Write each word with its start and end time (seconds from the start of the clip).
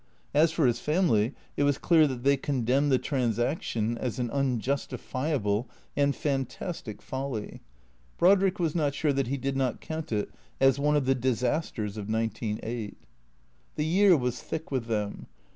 As 0.33 0.51
for 0.51 0.65
his 0.65 0.79
family, 0.79 1.35
it 1.55 1.61
was 1.61 1.77
clear 1.77 2.07
that 2.07 2.23
they 2.23 2.35
condemned 2.35 2.91
the 2.91 2.97
transaction 2.97 3.99
as 3.99 4.17
an 4.17 4.31
unjustifiable 4.31 5.69
and 5.95 6.15
fantastic 6.15 7.03
folly. 7.03 7.61
Brodrick 8.17 8.57
was 8.57 8.73
not 8.73 8.95
sure 8.95 9.13
that 9.13 9.27
he 9.27 9.37
did 9.37 9.55
not 9.55 9.79
count 9.79 10.11
it 10.11 10.31
as 10.59 10.79
one 10.79 10.95
of 10.95 11.05
the 11.05 11.13
disasters 11.13 11.97
of 11.97 12.09
nineteen 12.09 12.59
eight. 12.63 12.97
The 13.75 13.85
year 13.85 14.17
was 14.17 14.41
thick 14.41 14.71
with 14.71 14.87
them. 14.87 15.27